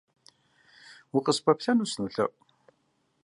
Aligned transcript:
Укъыспэплъэну 1.15 1.89
сынолъэӏу. 1.91 2.35